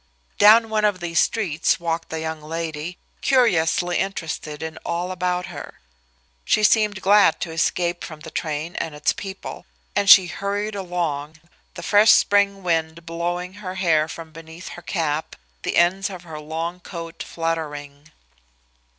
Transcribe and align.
Down 0.39 0.71
one 0.71 0.83
of 0.83 0.99
these 0.99 1.19
streets 1.19 1.79
walked 1.79 2.09
the 2.09 2.19
young 2.19 2.41
lady, 2.41 2.97
curiously 3.21 3.99
interested 3.99 4.63
in 4.63 4.77
all 4.79 5.11
about 5.11 5.45
her. 5.45 5.79
She 6.43 6.63
seemed 6.63 7.03
glad 7.03 7.39
to 7.41 7.51
escape 7.51 8.03
from 8.03 8.21
the 8.21 8.31
train 8.31 8.75
and 8.77 8.95
its 8.95 9.13
people, 9.13 9.67
and 9.95 10.09
she 10.09 10.25
hurried 10.25 10.73
along, 10.73 11.37
the 11.75 11.83
fresh 11.83 12.13
spring 12.13 12.63
wind 12.63 13.05
blowing 13.05 13.53
her 13.61 13.75
hair 13.75 14.07
from 14.07 14.31
beneath 14.31 14.69
her 14.69 14.81
cap, 14.81 15.35
the 15.61 15.75
ends 15.77 16.09
of 16.09 16.23
her 16.23 16.39
long 16.39 16.79
coat 16.79 17.21
fluttering. 17.21 18.11